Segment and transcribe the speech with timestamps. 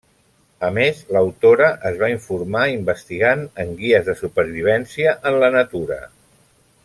[0.67, 6.01] A més, l'autora es va informar investigant en guies de supervivència en la natura.